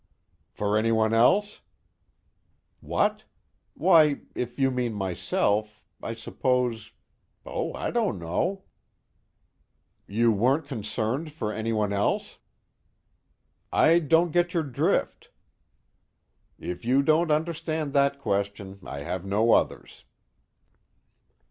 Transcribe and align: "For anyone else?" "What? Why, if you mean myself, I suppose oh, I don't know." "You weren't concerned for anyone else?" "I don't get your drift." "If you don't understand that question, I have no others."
"For 0.49 0.79
anyone 0.79 1.13
else?" 1.13 1.59
"What? 2.79 3.23
Why, 3.75 4.21
if 4.33 4.57
you 4.57 4.71
mean 4.71 4.95
myself, 4.95 5.83
I 6.01 6.15
suppose 6.15 6.93
oh, 7.45 7.71
I 7.75 7.91
don't 7.91 8.17
know." 8.17 8.63
"You 10.07 10.31
weren't 10.31 10.65
concerned 10.65 11.31
for 11.31 11.53
anyone 11.53 11.93
else?" 11.93 12.39
"I 13.71 13.99
don't 13.99 14.31
get 14.31 14.55
your 14.55 14.63
drift." 14.63 15.29
"If 16.57 16.83
you 16.83 17.03
don't 17.03 17.29
understand 17.29 17.93
that 17.93 18.17
question, 18.17 18.79
I 18.83 19.01
have 19.01 19.23
no 19.23 19.51
others." 19.53 20.05